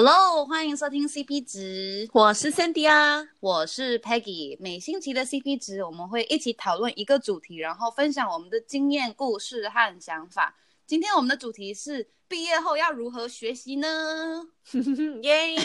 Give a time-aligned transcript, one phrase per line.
[0.00, 4.56] Hello，欢迎收听 CP 值，我是 Cindy 啊，我是 Peggy。
[4.60, 10.54] 每星期的 CP 值，我们会一起讨论一个主题，然后分享我们的经验、故事和想法。
[10.86, 14.46] 今天我们的主题是毕业后要如何学习呢？
[15.22, 15.56] 耶！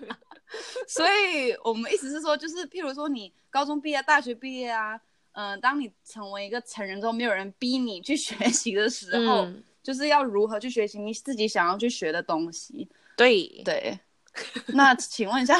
[0.86, 5.00] 所以我们意思是说，就是譬如说你高中毕业、大学毕业啊，
[5.32, 12.86] 嗯、呃，当你成为一个成人之后，没有人逼你去学习的时候，嗯、就是要如何去学习你自己想要去学的东西。
[13.16, 13.98] 对对，
[14.74, 15.56] 那请问一下，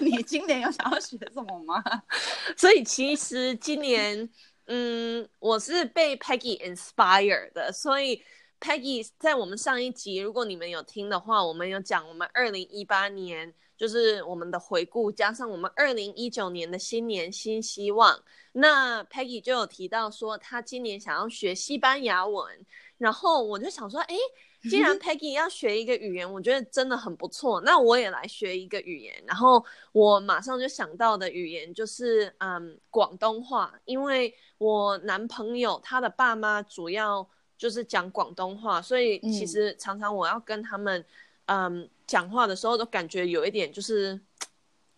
[0.00, 1.82] 你今年有想要学什么吗？
[2.56, 4.28] 所以其实今年，
[4.66, 7.72] 嗯，我是被 Peggy inspired 的。
[7.72, 8.22] 所以
[8.60, 18.22] Peggy 在我们上一集，如果你们有听的话，我们有讲我们二零一八年就是我们的回顾，加上我们二零一九年的新年新希望。
[18.52, 22.66] 那 Peggy 就有提到说，她今年想要学西班牙文，
[22.98, 24.14] 然后我就想说，哎。
[24.62, 27.60] 既然 Peggy 要学一个语言，我觉得真的很不错。
[27.60, 29.14] 那我也来学一个语言。
[29.26, 41.04] 然后我马上就想到的语言就是嗯广东话，因为我男朋友他的爸妈主要就是讲广东话，所以其实常常我要跟他们
[41.46, 44.20] 嗯讲话的时候，都感觉有一点就是。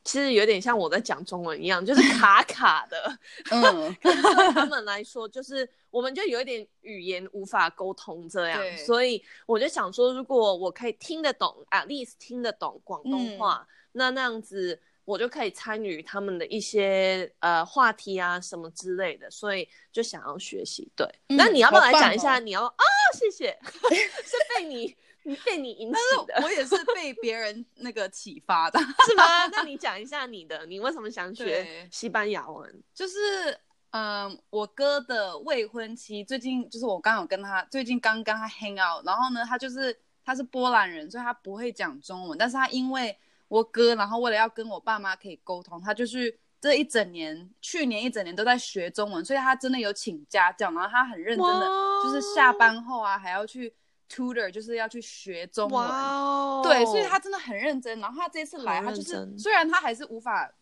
[0.03, 3.19] 其实有点像我在讲中文一样，就是卡卡的。
[3.53, 4.15] 嗯， 对
[4.53, 8.61] 他们来说，就是我们就有一点语言无法沟通这样。
[8.79, 19.31] 所以我就想说，如果我可以听得懂，at least 听得懂广东话，嗯、那那样子我就可以参与他们的一些呃话题啊什么之类的。
[19.31, 20.91] 所以就想要学习。
[20.97, 22.39] 对，嗯、那你要不要来讲一下？
[22.39, 24.97] 你要啊，谢谢，是被你。
[25.25, 25.95] 你被你引起
[26.27, 29.47] 的，但是我也是 被别人那个启发的，是吗？
[29.53, 32.83] 那你讲一下你的，你为什么想学西班牙文？
[32.95, 33.53] 就是，
[33.91, 43.15] 嗯、呃，我哥的未婚妻最近就是我刚好跟他最近刚跟他 hang out，然后呢，他就是他是波兰人，所以他不会讲中文，但是他因为
[43.49, 51.67] 我哥，然后为了要跟我爸妈可以沟通，他就是这一整年，去年一整年都在学中文，所以他真的有请家教，然后他很认真的，
[52.03, 53.75] 就是下班后啊还要去。
[54.11, 58.01] Tutor 就是要去学中文，Wow 对，所以他真的很认真。
[58.01, 60.53] 然后他这次来，他就是虽然他还是无法，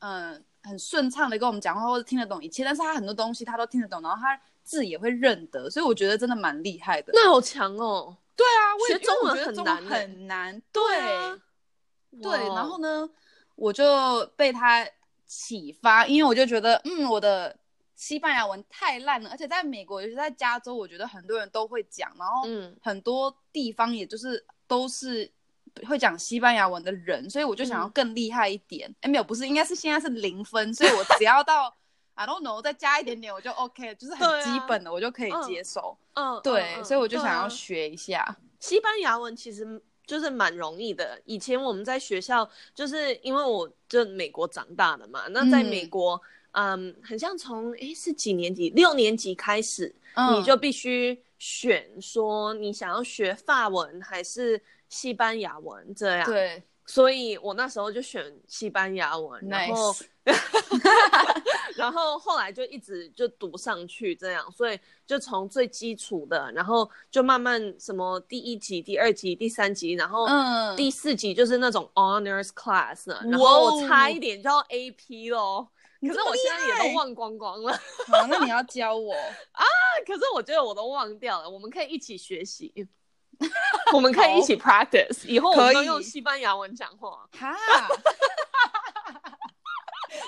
[0.00, 7.12] 嗯、呃，很顺畅的跟我们讲话或者听得懂一切，但是他很多东西他都听得懂，然后他字也会认得，所以我觉得真的蛮厉害的。
[7.14, 8.16] 那好强哦！
[8.34, 10.62] 对啊，学中文很难，很难。
[10.72, 11.38] 对，啊、
[12.20, 13.08] 对，然后呢，
[13.54, 14.84] 我就被他
[15.24, 17.56] 启发，因为我就觉得，嗯，我的。
[17.98, 22.48] 西班牙文太烂了，而且在美国，尤其在加州，我觉得很多人都会讲，然后
[22.80, 25.28] 很多地方也就是都是
[25.84, 28.88] 会讲西班牙文的人，所以我就想要更厉害一点。
[29.00, 31.76] 哎、嗯，没有，不是，应该是现在是零分，所以我只要到
[32.14, 35.98] I don't know 再加一点点，我就 OK，就是很基本的，我就可以接受。
[36.14, 41.20] 嗯，嗯对，嗯、所以我就想要学一下西班牙文，其实就是蛮容易的。
[41.24, 46.14] 以前我们在学校，就是因为我就美国长大的嘛，那在美国。
[46.14, 46.20] 嗯
[46.60, 48.68] 嗯，很像从诶是几年级？
[48.70, 56.26] 六年级开始，嗯、你就必须选说你想要学法文还是西班牙文这样。
[56.26, 59.94] 对，所以我那时候就选西班牙文.然后，
[61.76, 64.76] 然后后来就一直就读上去这样，所以
[65.06, 70.26] 就从最基础的，然后就慢慢什么第一级、第二级、第三级，然后
[70.76, 75.68] 第四级就是那种 honors class，、嗯、然后我差一点就要 AP 咯。
[76.00, 77.72] 可是我现在也都忘光光了。
[78.06, 79.12] 好，那你要教我
[79.52, 79.64] 啊？
[80.06, 81.50] 可是我觉得我都忘掉了。
[81.50, 82.72] 我们可以一起学习，
[83.92, 85.26] 我们可以一起 practice。
[85.26, 87.28] 以后我们都用西班牙文讲话。
[87.36, 87.56] 哈，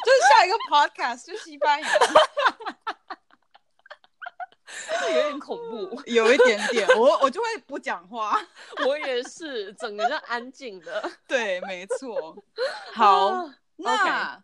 [0.05, 1.89] 就是下一个 podcast 就西班牙，
[5.09, 6.89] 有点恐怖，有一点点。
[6.99, 8.41] 我我就会不讲话，
[8.87, 11.09] 我也是整个就安静的。
[11.29, 12.37] 对，没错。
[12.93, 14.43] 好，那。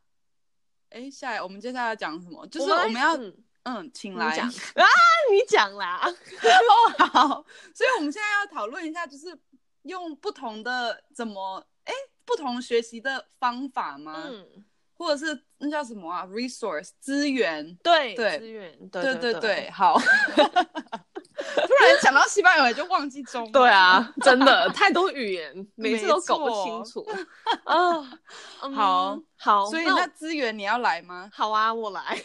[0.97, 2.47] 哎，下来我们接下来讲什么？
[2.47, 4.85] 就是我们要嗯，嗯，请来讲 啊，
[5.31, 6.01] 你讲啦。
[6.09, 7.45] 哦，好，
[7.75, 9.39] 所以我们现在要讨论一下，就是
[9.83, 11.93] 用不同的怎么哎，
[12.25, 14.25] 不同学习的方法吗？
[14.27, 20.01] 嗯，或者是那叫什么啊？resource 资源，对对，资源，对对对，好。
[21.55, 23.53] 突然讲到西班牙语就忘记中文。
[23.53, 27.07] 对啊，真的太多语言，每次都搞不清楚。
[27.65, 28.01] 啊，
[28.75, 31.31] 好好，所以那资源你要来吗？
[31.33, 32.21] 好啊，我来。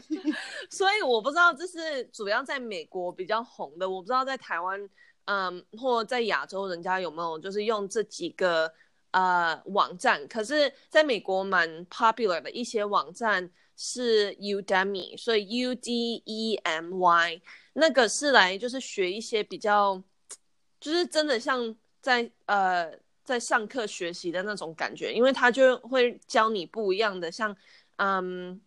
[0.70, 4.88] 所以我不知道这是主要在美国比较红的，我不知道在台湾，
[5.26, 8.72] 嗯，或在亚洲人家有没有就是用这几个
[9.10, 10.26] 呃网站。
[10.28, 17.40] 可是在美国蛮 popular 的一些网站是 Udemy，所以 U D E M Y。
[17.78, 20.02] 那个是来就是学一些比较，
[20.80, 22.90] 就是真的像在呃
[23.22, 27.54] 在上课学习的那种感觉，因为他就会教你不一样的，像
[27.96, 28.58] 嗯，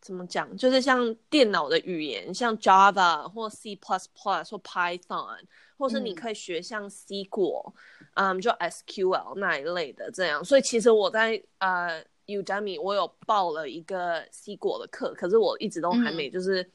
[0.00, 3.76] 怎么讲，就是像电脑的语言，像 Java 或 C
[4.14, 5.40] 或 Python，
[5.76, 7.72] 或是你可以学像 SQL，
[8.14, 10.44] 嗯，就 SQL 那一类的这样。
[10.44, 16.70] 所以其实我在呃 Udemy 我有报了一个 SQL 的课，可是我一直都还没就是。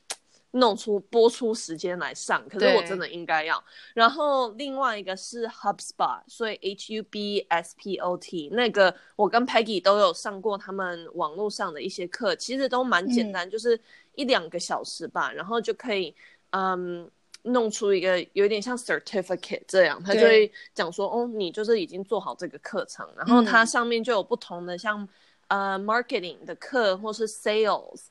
[0.53, 3.63] 嗯弄出播出时间来上，可是我真的应该要。
[3.93, 13.79] 然后另外一个是 HubSpot，所以 H U B S P O T 那个我跟 Peggy 都有上过他们网络上的一些课，其实都蛮简单，嗯、就是
[14.15, 16.13] 一两个小时吧，然后就可以
[16.49, 17.09] 嗯
[17.43, 25.07] 弄出一个有点像 certificate 这样，他就会讲说哦，你就是已经做好这个课程，然后它上面就有不同的像
[25.47, 28.07] 呃 marketing 的课或是 sales。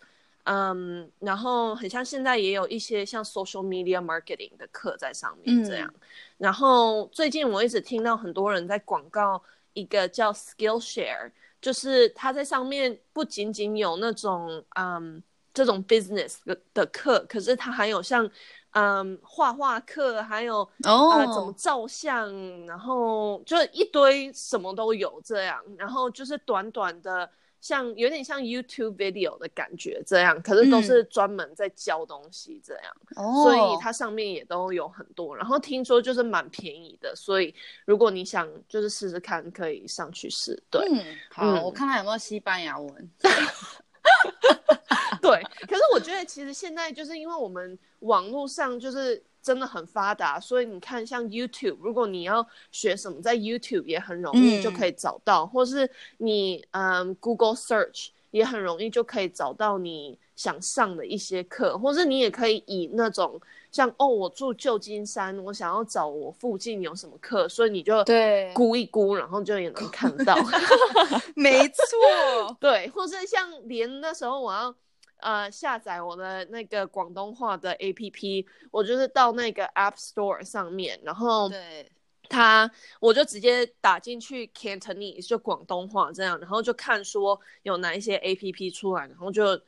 [0.52, 5.88] 嗯，um, 然后很像现在也有一些像 social media marketing 的课在上面这样。
[5.94, 6.00] 嗯、
[6.38, 9.40] 然后最近我一直听到很多人在广告
[9.74, 11.30] 一个叫 Skillshare，
[11.60, 15.22] 就是它在上面不仅仅有那种嗯
[15.54, 18.28] 这种 business 的的课，可是它还有像
[18.72, 22.32] 嗯画画课，还有哦、呃、怎么照相，
[22.66, 25.62] 然后就一堆什么都有这样。
[25.78, 27.30] 然后就是短短的。
[27.60, 35.36] 像有点像 YouTube video 的感觉这样，可是都是专门在教东西这样，嗯、所以它上面也都有很多。
[35.36, 37.54] 然后听说就是蛮便宜的，所以
[37.84, 40.60] 如果你想就是试试看，可以上去试。
[40.70, 43.10] 对，嗯、好，嗯、我看看有没有西班牙文。
[45.20, 49.22] 对，可是我觉得其实现在就是因为我们网络上就是。
[49.42, 63.40] 真的很发达，所以你看，像 YouTube，如果你要学什么，在 YouTube 也很容易就可以找到，嗯、或是你嗯 Google Search 也很容易就可以找到你想上的一些课，或是你也可以以那种
[63.72, 70.36] 像哦，我住旧金山，我想要找我附近有什么课，所以你就对估一估，然后就也能看到。
[71.34, 74.76] 没错， 对，或是像连那时候我要。
[75.22, 81.90] 呃，下载我的那个广东话的 APP，我就是到那个 App Store 上面，然后对
[82.28, 82.70] 它，
[83.00, 89.60] 我就直接打进去 Cantonese 就广东话这样，然后就看说有哪一些 APP 出来，然后就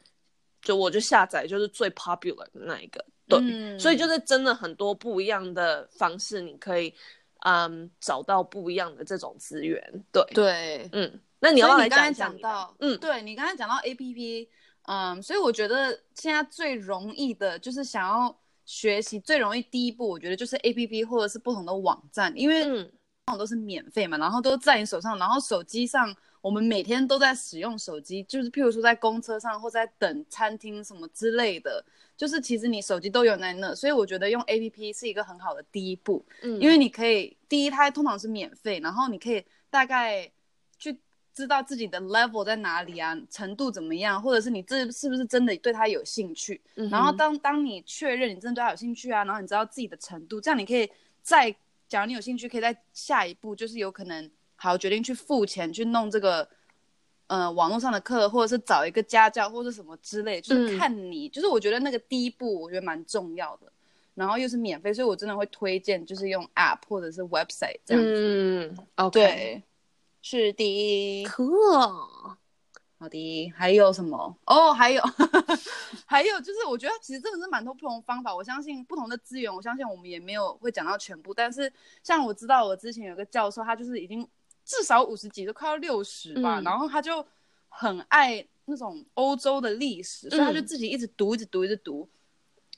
[0.60, 6.94] 就我就下载就是最 popular 的那一个，对，嗯、所以就是真的很多不一样的方式，你可以
[7.40, 14.48] 嗯找到不一样的这种资源，对对，嗯，那你要不要来讲讲到，嗯，对你刚才讲到 APP。
[14.92, 22.92] 嗯，um, 所以我觉得现在最容易的就是想要学习最容易第一步，我觉得就是 APP 或者是不同的网站，因为嗯，
[23.38, 31.82] 都是免费嘛，然后都在你手上，然后手机上我们每天都在使用手机，就是譬如说在公车上或在等餐厅什么之类的，
[32.16, 40.30] 就是其实你手机都有在那，所以我觉得用 APP 是一个很好的第一步，嗯，因为你可以第一它通常是免费，然后你可以大概。
[41.34, 46.60] 知道自己的 level 在哪里啊，程度怎么样，或者是你这是不是真的对他有兴趣？
[46.74, 50.90] 嗯、然后当当你确认你真的对他有兴趣啊，然后你知道自己的程度，这样你可以
[51.22, 51.54] 再，
[51.88, 56.48] 假如你有兴趣，可以在下一步就是有可能好决定去付钱去弄这个，
[57.28, 63.72] 呃，网络上的课，或者是找一个家教或者什么之类，就是看你，嗯、就是我觉得那个第一步我觉得蛮重要的，
[64.14, 68.14] 然后又是免费，所以我真的会推荐就是用 app 或者是 website 这样子。
[68.16, 69.20] 嗯，OK。
[69.20, 69.62] 对
[70.24, 72.36] 是的，Cool，
[72.96, 74.16] 好的，还有什么？
[74.46, 75.02] 哦、oh，还有，
[76.06, 78.32] 还有就是，我觉得其实真的是蛮多不同方法。
[78.32, 81.34] 我相信不同的资源，我相信我们也没有会讲到全部。
[81.34, 81.70] 但是
[82.04, 84.26] 像我知道，我之前有个教授，他就是已经
[84.64, 86.60] 至少五十几，都快要六十吧。
[86.60, 87.26] 嗯、然后他就
[87.68, 92.08] 很爱那种欧洲的历史，所以他就自己一直读，一直读，一直读。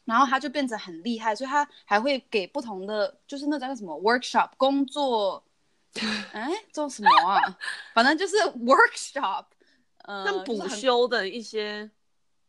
[0.06, 5.44] 然后他就变成很厉害，所以他还会给不同的，就是那叫什么 workshop 工作。
[6.32, 7.38] 哎，做什么啊？
[7.94, 9.44] 反正就是 workshop，
[10.04, 11.88] 呃，像补修的一些，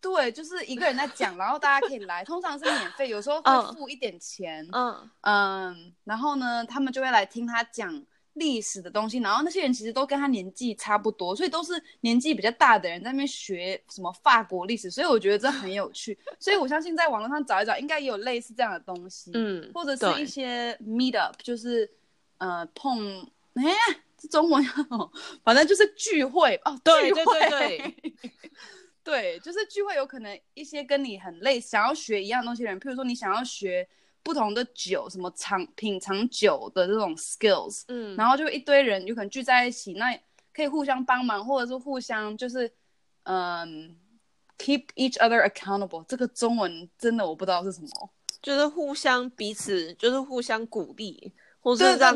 [0.02, 21.88] 对，就是一个人在讲，然后大家可以来，通常是免费，有时候会付一点钱，嗯嗯，然后呢，他们就会来听他讲历史的东西，然后那些人其实都跟他年纪差不多，所以都是年纪比较大的人在那边学什么法国历史，所以我觉得这很有趣，所以我相信在网络上找一找，应该也有类似这样的东西，嗯，或者是一些 meet up，就是
[22.40, 23.30] 呃碰。
[23.56, 23.64] 哎，
[24.18, 25.10] 这中文哦，
[25.44, 26.80] 反正就是聚会哦。
[26.84, 27.96] 对对对对，
[29.04, 33.88] 对，就是聚会，有可能一些跟你很类，想要学一样东西的人，譬如说你想要学
[34.24, 40.14] 不同的酒，什么尝品尝酒的这种 skills，嗯，然后就一堆人有可能聚在一起，那
[40.54, 42.70] 可以互相帮忙，或者是互相就是
[43.24, 43.96] 嗯
[44.58, 46.04] ，keep each other accountable。
[46.08, 48.10] 这个中文真的我不知道是什么，
[48.42, 51.32] 就是互相彼此，就是互相鼓励。
[51.62, 52.16] 或是让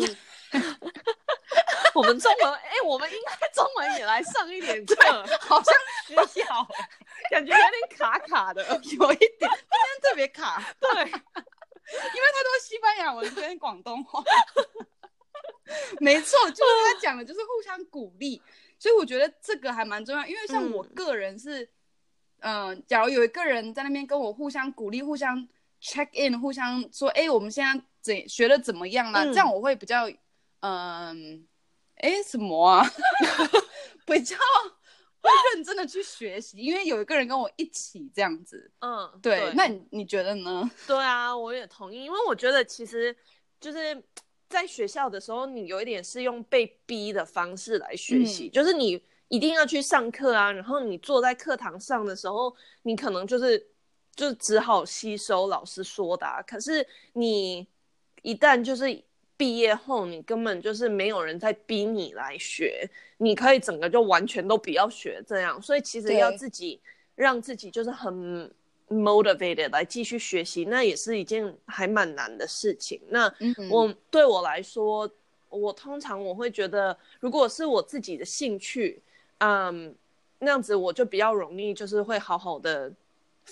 [1.95, 4.95] 我们中文，哎、欸，我们应该中文也来上一点课，
[5.41, 5.73] 好像
[6.07, 6.67] 需要，
[7.31, 8.63] 感觉有点卡卡的，
[8.99, 14.23] 有一点，今天特别卡，对， 因为太多西班牙文跟广东话，
[15.99, 18.41] 没错，就是他讲的，就是互相鼓励，
[18.77, 21.63] 所以我觉得这个还蛮重要，因为像我个人是，
[22.39, 25.47] 嗯、呃，假如有一个人在那边跟我互相鼓励，互相
[25.81, 29.23] check in，互相说，哎，我们现在怎学的怎么样了、啊？
[29.25, 30.09] 嗯、这样我会比较，
[30.61, 31.45] 嗯、
[31.95, 32.85] 呃，哎，什么啊？
[34.05, 34.35] 比较
[35.21, 38.71] 会认真的去学习，因为有一个人跟我一起这样子。
[38.79, 39.39] 嗯，对。
[39.39, 40.69] 对，那你你觉得呢？
[40.87, 43.15] 对啊，我也同意，因为我觉得其实
[43.59, 44.01] 就是
[44.47, 53.69] 在学校的时候，你有一点是用被逼的方式来学习，嗯、就是你一定要去上课啊，然后你坐在课堂上的时候，你可能就是
[54.15, 56.41] 就只好吸收老师说的、啊。
[56.41, 57.67] 可是你
[58.23, 59.03] 一旦就是
[59.39, 62.85] 毕业后，你根本就是没有人在逼你来学，
[63.19, 65.61] 你可以整个就完全都不要学这样。
[65.61, 66.77] 所以其实要自己
[67.15, 68.51] 让自己就是很
[68.89, 72.99] motivated 来继续学习，那也是一件还蛮难的事情。
[73.07, 73.33] 那
[73.69, 75.09] 我、嗯、对我来说，
[75.47, 79.01] 我通常我会觉得，如果是我自己的兴趣，
[79.37, 79.95] 嗯，
[80.39, 82.91] 那样子我就比较容易就是会好好的。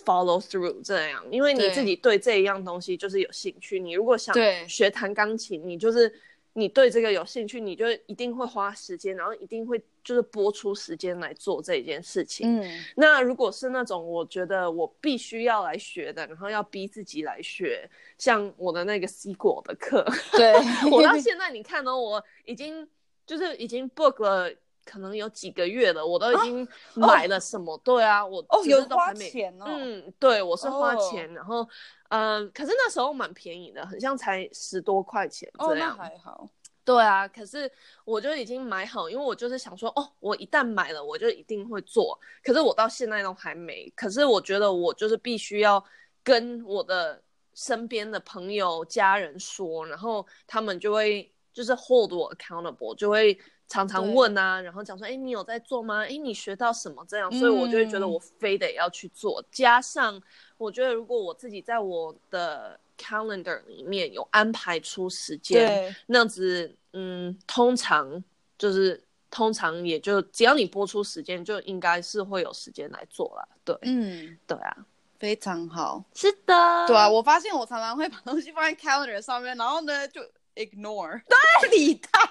[0.05, 3.79] Follow through 这样，因为你自己对这一样东西就是有兴趣。
[3.79, 4.33] 你如果想
[4.67, 6.13] 学弹钢琴，你就是
[6.53, 12.59] 你对这个有兴趣，你就一定会花时间，然后一定会就是播出时间来做这件事情。
[12.59, 20.53] 嗯，那如果是那种我觉得我必须要来学的，然后要逼自己来学，像我的那个 C 果的课，对
[20.91, 22.87] 我到现在你看到我已经
[23.25, 24.51] 就是已经 book 了。
[24.89, 27.75] 可能有几个月了，我都已经买了什么？
[27.75, 29.65] 啊、对啊，我哦有花钱哦。
[29.67, 31.67] 嗯，对，我是花钱，哦、然后
[32.09, 35.91] 嗯、呃，可是那时候蛮便宜的，很像才十多块钱这样。
[35.91, 36.49] 哦，那还好。
[36.85, 37.69] 对啊，可是
[38.05, 42.17] 我就已经买好，因为我就是想说，哦，我一旦买了，我就一定会做。
[42.41, 43.91] 可是我到现在都还没。
[43.93, 45.83] 可是我觉得我就是必须要
[46.23, 47.21] 跟我的
[47.53, 53.35] 身边的朋友、家人说，然后他们就会就是 hold 我 accountable，就会。
[53.69, 56.05] 常常问啊，然后讲说，哎，你有在做吗？
[56.05, 57.05] 哎，你学到什么？
[57.05, 59.41] 这样，所以我就会觉得我非得要去做。
[59.41, 60.21] 嗯、加上，
[60.57, 68.23] 我觉得如果我自己在我的 calendar 里面有安排出时间，那样子，嗯，通常
[68.57, 73.49] 就是通常也就只要你播出时间，就应该是会有时间来做了。
[73.65, 74.77] 对，嗯，对啊，
[75.19, 76.01] 非常好。
[76.13, 80.21] 是的，对啊，我发现我常常会把东西放在 calendar 上面，然后呢就
[80.57, 82.21] ignore， 对，不理他。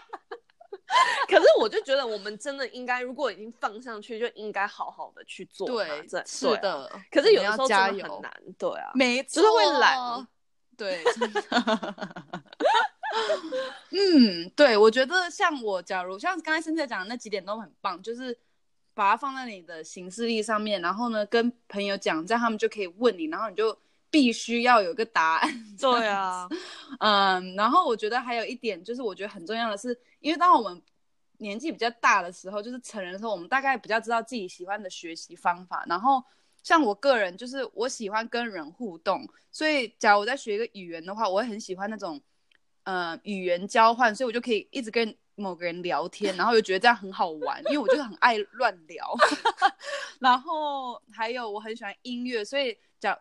[1.28, 5.66] 可是我就觉得，我们真的应该，如果已经放上去，就应该好好的去做。
[5.66, 6.90] 对，这是的。
[7.11, 10.28] 可是有的时候真的很难，对啊，没错，就是会懒。
[10.76, 11.02] 对。
[13.90, 18.38] 嗯，对，我觉得像我，假如像刚才现在讲的那几点都很棒，就是
[18.95, 23.76] 把它放在你的行事历上面，然后呢，跟朋友讲，这样他们就可以问你，然后你就
[24.16, 25.76] 必须要有个答案。
[25.78, 26.49] 对啊。
[27.00, 29.94] 嗯，然后我觉得还有一点，就是我觉得很重要的是。
[30.20, 30.82] 因为当我们
[31.37, 35.85] 年纪比较大的时候，就是成人的时候，我们大概比较知道自己喜欢的学习方法。
[35.87, 36.25] 然后，
[36.62, 42.18] 像我个人，就是我喜欢跟人互动，所以假如我在学一个语言的话，我会很喜欢那种，
[42.85, 49.14] 呃，语言交换，所以我就可以一直跟某个人聊天，然后又觉得这样很好玩，因为我就是很爱乱聊。
[50.18, 53.20] 然后还有我很喜欢音乐，所以假，嗯、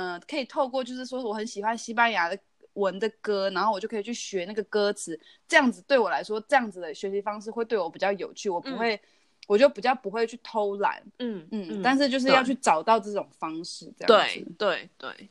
[0.00, 2.38] 呃，可以透过就是说我很喜欢西班牙的。
[2.74, 9.00] 文的歌，然后我就可以去学那个歌词，这样子对我来说，这样子的学习方式会对我比较有趣，我不会，嗯、
[9.48, 15.28] 我就比较不会去偷懒，嗯嗯，嗯，但是就是要去找到这种方式，这样子，对对对，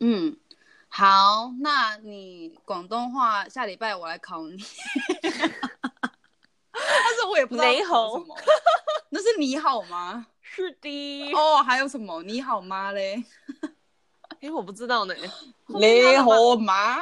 [0.00, 0.36] 嗯，
[0.88, 4.56] 好，那你广东话下礼拜我来考你，
[5.22, 5.32] 但
[7.14, 7.84] 是我也不知道什
[8.26, 8.42] 么，好
[9.10, 10.26] 那是你好吗？
[10.40, 13.24] 是的，哦，oh, 还有什么你好吗嘞？
[14.42, 15.14] 哎，我不知道呢。
[15.68, 16.98] 你好吗？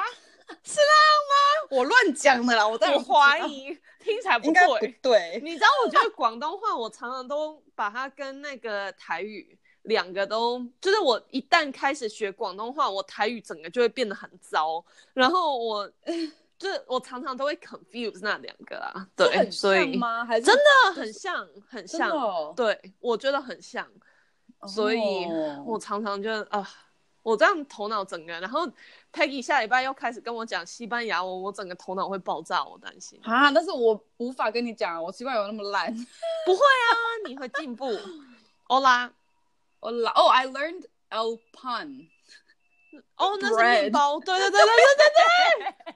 [0.62, 1.68] 是那样吗？
[1.70, 3.68] 我乱讲的啦，我在怀疑，
[3.98, 4.92] 听起来不对。
[4.92, 14.84] 不对，你知道，我觉得广东话，我常常都把它跟那个台语两个都，就是我一旦开始学广东话，我台语整个就会变得很糟。
[15.14, 15.90] 然后我，
[16.58, 19.08] 就是我常常都会 confuse 那两个啊。
[19.16, 20.26] 对，所以吗？
[20.26, 22.54] 还是真的很像，很像。
[22.54, 23.88] 对，我觉得很像。
[24.68, 25.00] 所以
[25.64, 26.68] 我常常就啊。
[27.22, 28.66] 我这样头脑整个，然后
[29.12, 33.50] Peggy 下礼拜又开始跟我讲西班牙文，我整个头脑会爆炸，我担心啊！
[33.52, 35.94] 但是我无法跟你讲，我西班牙文那么烂。
[36.46, 36.92] 不会啊，
[37.26, 37.86] 你会进步。
[38.68, 42.08] Hola，Hola，哦，I learned el pan。
[43.16, 44.18] 哦，那是面包。
[44.20, 45.94] 对对对对对对对。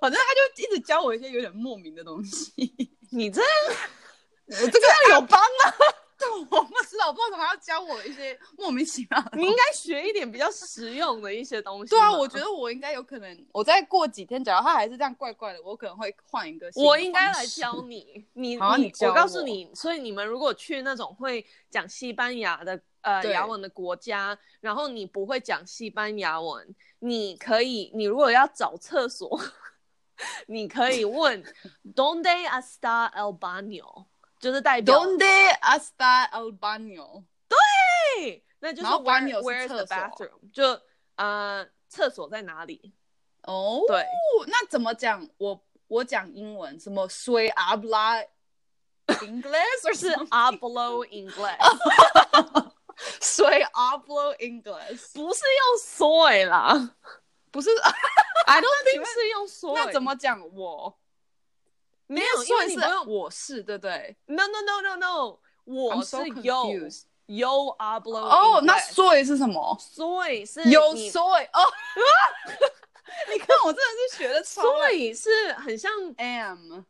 [0.00, 2.52] 反正他就一直教我一些有点莫名的东西。
[3.10, 3.50] 你这样，
[4.48, 5.74] 这个样有帮吗？
[6.50, 9.22] 我不知道，我不知道怎么要教我一些莫名其妙。
[9.32, 11.90] 你应该学一点比较实用的一些东西。
[11.90, 16.70] 对啊，我觉得我应该有可能，我再过几天，假如他还是这样怪怪的，我可能会换一个。
[16.76, 29.40] 我应该来教你，你 好你，我告诉你，所以你们如果去那种会讲西班牙的呃雅文的国家，然后你不会讲西班牙文，你可以，你如果要找厕所，
[30.46, 31.42] 你可以问
[31.94, 34.06] Donde está el baño？
[34.44, 37.24] 就是代表 Donde está el baño？
[37.48, 40.52] 对，那就是 baño Where's the bathroom？
[40.52, 40.78] 就
[41.16, 42.92] 呃，厕所在哪里？
[43.44, 44.04] 哦，对，
[44.48, 45.26] 那怎么讲？
[45.38, 45.58] 我
[45.88, 48.26] 我讲英文，什么 Soy habla
[49.06, 51.56] English，或是 hablo English？Soy
[53.72, 55.14] hablo English？
[55.14, 56.94] 不是用 soy 啦，
[57.50, 57.70] 不是
[58.44, 59.74] ，I don't think 是用 soy。
[59.74, 60.98] 那怎么讲我？
[62.06, 66.88] 没有，因为你不用，我是对不对？No no no no no，我是 you
[67.26, 68.28] you are b l o w。
[68.28, 71.72] 哦，那 soy 是什么？soy 是 yo soy 哦。
[73.32, 74.62] 你看我真的是学的超。
[74.62, 76.82] soy 是很像 am，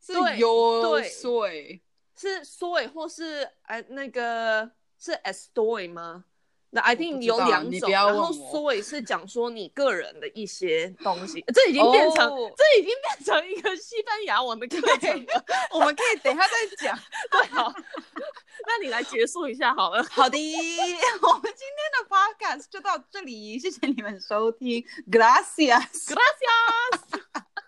[0.00, 1.80] 是 you soy，
[2.16, 6.24] 是 soy 或是哎那个是 estoy 吗？
[6.70, 12.52] 那 I think 有两种，然后 soy 是讲说你个人的一些东西， 这已经变成、oh.
[12.56, 15.44] 这已经变成一个西班牙文的课程了。
[15.72, 16.52] 我们可以等一下再
[16.84, 16.98] 讲。
[17.32, 17.72] 对，好，
[18.66, 20.02] 那你来结束一下好了。
[20.10, 26.18] 好的，我们今天的 podcast 就到这里，谢谢你们收听，Gracias，Gracias。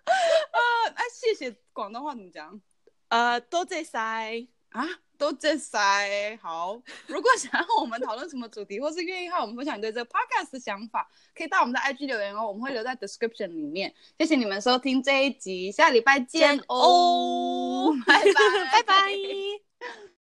[0.05, 2.61] 呃，哎，谢谢，广东话怎么讲？
[3.09, 4.87] 呃，多谢晒啊。
[5.21, 6.81] 都在塞好。
[7.07, 13.95] 如果想要我们讨论什么主题，或是愿意和我们分享你对这个 podcast 的想法，可以到我们的 IG 留言哦，我们会留在 description 里面。
[14.19, 18.33] 谢谢你们收听这一集，下礼拜见哦， 拜拜，
[18.73, 20.20] 拜拜。